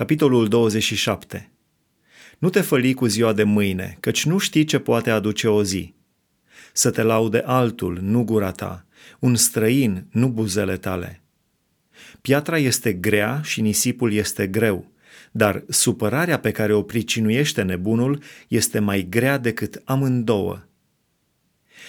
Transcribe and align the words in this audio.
Capitolul 0.00 0.48
27 0.48 1.50
Nu 2.38 2.48
te 2.50 2.60
făli 2.60 2.94
cu 2.94 3.06
ziua 3.06 3.32
de 3.32 3.42
mâine, 3.42 3.96
căci 4.00 4.24
nu 4.24 4.38
știi 4.38 4.64
ce 4.64 4.78
poate 4.78 5.10
aduce 5.10 5.48
o 5.48 5.62
zi. 5.62 5.94
Să 6.72 6.90
te 6.90 7.02
laude 7.02 7.42
altul, 7.44 7.98
nu 8.02 8.24
gura 8.24 8.50
ta, 8.50 8.86
un 9.18 9.34
străin, 9.36 10.06
nu 10.10 10.28
buzele 10.28 10.76
tale. 10.76 11.22
Piatra 12.20 12.58
este 12.58 12.92
grea 12.92 13.40
și 13.44 13.60
nisipul 13.60 14.12
este 14.12 14.46
greu, 14.46 14.90
dar 15.30 15.64
supărarea 15.68 16.38
pe 16.38 16.50
care 16.50 16.72
o 16.72 16.82
pricinuiește 16.82 17.62
nebunul 17.62 18.22
este 18.48 18.78
mai 18.78 19.06
grea 19.10 19.38
decât 19.38 19.82
amândouă. 19.84 20.62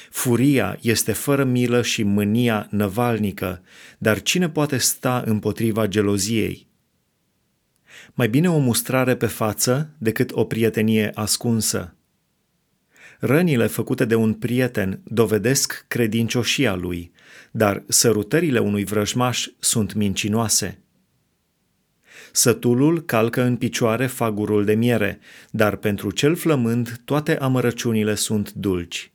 Furia 0.10 0.78
este 0.82 1.12
fără 1.12 1.44
milă 1.44 1.82
și 1.82 2.04
mânia 2.04 2.68
năvalnică, 2.70 3.62
dar 3.98 4.22
cine 4.22 4.50
poate 4.50 4.78
sta 4.78 5.24
împotriva 5.26 5.88
geloziei? 5.88 6.70
Mai 8.14 8.30
bine 8.30 8.50
o 8.50 8.58
mustrare 8.58 9.16
pe 9.16 9.26
față 9.26 9.90
decât 9.98 10.32
o 10.34 10.46
prietenie 10.46 11.12
ascunsă. 11.14 11.96
Rănile 13.20 13.68
făcute 13.68 14.06
de 14.06 14.16
un 14.16 14.34
prieten 14.34 15.00
dovedesc 15.04 15.86
credincioșia 15.88 16.76
lui, 16.76 17.12
dar 17.52 17.84
sărutările 17.88 18.60
unui 18.60 18.84
vrăjmaș 18.84 19.48
sunt 19.60 19.94
mincinoase. 19.94 20.80
Sătulul 22.32 23.02
calcă 23.02 23.42
în 23.42 23.56
picioare 23.56 24.08
fagurul 24.08 24.66
de 24.66 24.74
miere, 24.74 25.20
dar 25.52 25.76
pentru 25.76 26.12
cel 26.12 26.36
flămând 26.36 27.02
toate 27.06 27.38
amărăciunile 27.38 28.16
sunt 28.16 28.52
dulci. 28.52 29.12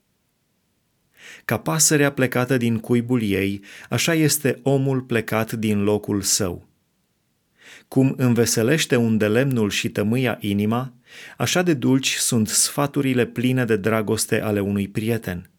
Ca 1.45 1.59
pasărea 1.59 2.13
plecată 2.13 2.57
din 2.57 2.79
cuibul 2.79 3.23
ei, 3.23 3.61
așa 3.91 4.15
este 4.15 4.61
omul 4.63 5.01
plecat 5.01 5.53
din 5.53 5.83
locul 5.83 6.21
său. 6.21 6.69
Cum 7.89 8.15
înveselește 8.17 8.97
un 8.97 9.19
de 9.19 9.29
lemnul 9.29 9.71
și 9.71 9.89
tămâia 9.89 10.39
inima, 10.41 10.95
așa 11.37 11.63
de 11.63 11.75
dulci 11.75 12.15
sunt 12.15 12.49
sfaturile 12.49 13.27
pline 13.27 13.65
de 13.65 13.77
dragoste 13.77 14.41
ale 14.41 14.61
unui 14.61 14.89
prieten. 14.89 15.51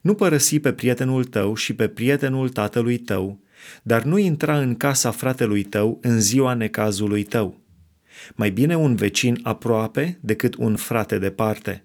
Nu 0.00 0.14
părăsi 0.14 0.58
pe 0.58 0.72
prietenul 0.72 1.24
tău 1.24 1.54
și 1.54 1.74
pe 1.74 1.88
prietenul 1.88 2.48
tatălui 2.48 2.98
tău, 2.98 3.40
dar 3.82 4.02
nu 4.02 4.18
intra 4.18 4.58
în 4.58 4.74
casa 4.74 5.10
fratelui 5.10 5.62
tău 5.62 5.98
în 6.02 6.20
ziua 6.20 6.54
necazului 6.54 7.22
tău. 7.22 7.60
Mai 8.34 8.50
bine 8.50 8.76
un 8.76 8.94
vecin 8.94 9.40
aproape 9.42 10.18
decât 10.20 10.54
un 10.54 10.76
frate 10.76 11.18
departe. 11.18 11.82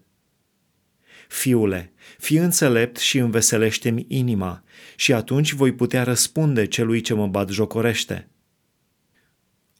Fiule, 1.28 1.94
fii 2.17 2.38
înțelept 2.38 2.97
și 2.97 3.17
înveselește-mi 3.17 4.05
inima, 4.07 4.63
și 4.95 5.13
atunci 5.13 5.53
voi 5.53 5.73
putea 5.73 6.03
răspunde 6.03 6.66
celui 6.66 7.02
ce 7.02 7.13
mă 7.13 7.28
bat 7.28 7.50
jocorește. 7.50 8.28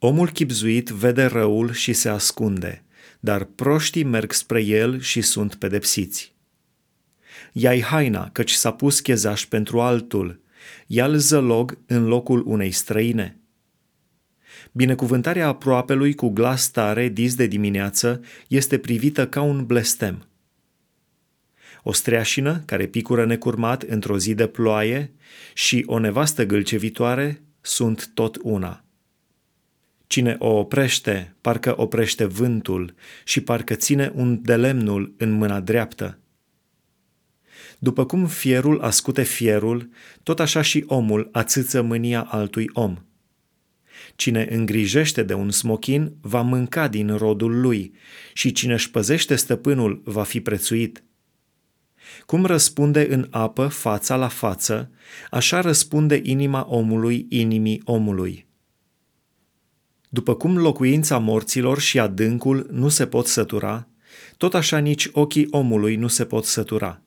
Omul 0.06 0.30
chipzuit 0.30 0.90
vede 0.90 1.26
răul 1.26 1.72
și 1.72 1.94
se 1.94 2.10
ascunde, 2.10 2.84
dar 3.20 3.44
proștii 3.44 4.04
merg 4.04 4.32
spre 4.32 4.62
el 4.62 5.00
și 5.00 5.22
sunt 5.22 5.56
pedepsiți. 5.56 6.34
Ia-i 7.52 7.82
haina, 7.82 8.30
căci 8.32 8.52
s-a 8.52 8.72
pus 8.72 9.00
chezaș 9.00 9.46
pentru 9.46 9.82
altul, 9.82 10.42
ia-l 10.88 11.18
zălog 11.18 11.78
în 11.86 12.06
locul 12.06 12.44
unei 12.46 12.72
străine. 12.72 13.38
Binecuvântarea 14.72 15.48
aproapelui 15.48 16.16
cu 16.16 16.30
glas 16.30 16.70
tare 16.70 17.08
dis 17.08 17.36
de 17.36 17.46
dimineață 17.46 18.22
este 18.48 18.78
privită 18.78 19.28
ca 19.28 19.42
un 19.42 19.66
blestem– 19.66 20.26
o 21.84 21.92
streașină 21.92 22.64
care 22.66 22.88
picură 22.88 23.26
necurmat 23.26 23.82
într-o 23.82 24.18
zi 24.18 24.34
de 24.34 24.48
ploaie 24.48 25.12
și 25.54 25.84
o 25.86 26.00
nevastă 26.00 26.46
gâlcevitoare 26.46 27.42
sunt 27.62 28.12
tot 28.14 28.38
una. 28.42 28.84
Cine 30.14 30.36
o 30.40 30.48
oprește, 30.48 31.36
parcă 31.42 31.74
oprește 31.78 32.26
vântul 32.26 32.96
și 33.24 33.42
parcă 33.42 33.74
ține 33.76 34.12
un 34.16 34.42
de 34.42 34.56
lemnul 34.56 35.14
în 35.18 35.32
mâna 35.32 35.60
dreaptă. 35.60 36.20
După 37.80 38.06
cum 38.06 38.28
fierul 38.28 38.82
ascute 38.82 39.24
fierul, 39.24 39.90
tot 40.24 40.40
așa 40.40 40.62
și 40.62 40.84
omul 40.88 41.30
ațâță 41.32 41.82
mânia 41.82 42.22
altui 42.22 42.70
om. 42.74 42.98
Cine 44.16 44.48
îngrijește 44.52 45.24
de 45.24 45.34
un 45.34 45.52
smochin 45.52 46.16
va 46.22 46.42
mânca 46.42 46.88
din 46.88 47.16
rodul 47.18 47.60
lui 47.62 47.94
și 48.34 48.52
cine 48.52 48.74
își 48.74 48.92
păzește 48.92 49.36
stăpânul 49.36 50.02
va 50.06 50.24
fi 50.24 50.42
prețuit. 50.42 51.04
Cum 52.26 52.46
răspunde 52.46 53.08
în 53.10 53.28
apă 53.30 53.68
fața 53.68 54.16
la 54.16 54.28
față, 54.28 54.92
așa 55.30 55.62
răspunde 55.62 56.20
inima 56.24 56.66
omului 56.70 57.26
inimii 57.30 57.82
omului. 57.86 58.52
După 60.14 60.36
cum 60.36 60.58
locuința 60.58 61.18
morților 61.18 61.80
și 61.80 62.00
adâncul 62.00 62.68
nu 62.72 62.90
se 62.90 63.08
pot 63.08 63.28
sătura, 63.28 63.88
tot 64.38 64.54
așa 64.54 64.78
nici 64.78 65.10
ochii 65.12 65.48
omului 65.50 65.96
nu 65.96 66.08
se 66.08 66.26
pot 66.26 66.46
sătura. 66.46 67.02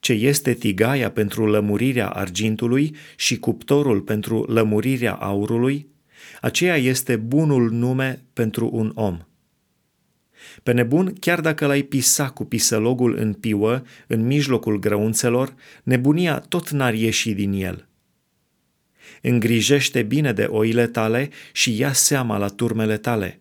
Ce 0.00 0.12
este 0.12 0.54
tigaia 0.54 1.10
pentru 1.10 1.46
lămurirea 1.46 2.08
argintului 2.08 2.96
și 3.16 3.38
cuptorul 3.38 4.00
pentru 4.00 4.44
lămurirea 4.48 5.12
aurului, 5.14 5.86
aceea 6.40 6.76
este 6.76 7.16
bunul 7.16 7.70
nume 7.70 8.22
pentru 8.32 8.70
un 8.72 8.92
om. 8.94 9.18
Pe 10.62 10.72
nebun, 10.72 11.12
chiar 11.20 11.40
dacă 11.40 11.66
l-ai 11.66 11.82
pisa 11.82 12.28
cu 12.28 12.44
pisălogul 12.44 13.16
în 13.18 13.32
piuă, 13.32 13.82
în 14.06 14.26
mijlocul 14.26 14.78
grăunțelor, 14.78 15.54
nebunia 15.82 16.38
tot 16.38 16.70
n-ar 16.70 16.94
ieși 16.94 17.32
din 17.32 17.52
el. 17.52 17.88
Îngrijește 19.22 20.02
bine 20.02 20.32
de 20.32 20.42
oile 20.42 20.86
tale 20.86 21.30
și 21.52 21.78
ia 21.78 21.92
seama 21.92 22.38
la 22.38 22.48
turmele 22.48 22.96
tale, 22.96 23.40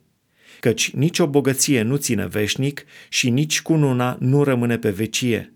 căci 0.60 0.92
nicio 0.92 1.28
bogăție 1.28 1.82
nu 1.82 1.96
ține 1.96 2.28
veșnic 2.28 2.86
și 3.10 3.30
nici 3.30 3.62
cununa 3.62 4.18
nu 4.20 4.44
rămâne 4.44 4.78
pe 4.78 4.90
vecie. 4.90 5.54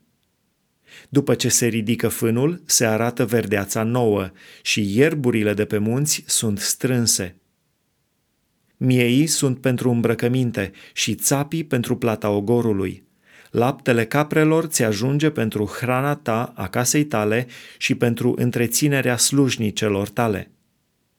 După 1.09 1.35
ce 1.35 1.49
se 1.49 1.67
ridică 1.67 2.07
fânul, 2.07 2.61
se 2.65 2.85
arată 2.85 3.25
verdeața 3.25 3.83
nouă 3.83 4.31
și 4.61 4.97
ierburile 4.97 5.53
de 5.53 5.65
pe 5.65 5.77
munți 5.77 6.23
sunt 6.27 6.59
strânse. 6.59 7.35
Mieii 8.77 9.27
sunt 9.27 9.61
pentru 9.61 9.89
îmbrăcăminte 9.89 10.71
și 10.93 11.15
țapii 11.15 11.63
pentru 11.63 11.97
plata 11.97 12.29
ogorului. 12.29 13.03
Laptele 13.49 14.05
caprelor 14.05 14.65
ți 14.65 14.83
ajunge 14.83 15.29
pentru 15.29 15.65
hrana 15.79 16.15
ta 16.15 16.53
a 16.55 16.67
casei 16.67 17.05
tale 17.05 17.47
și 17.77 17.95
pentru 17.95 18.33
întreținerea 18.37 19.17
slujnicelor 19.17 20.09
tale. 20.09 20.51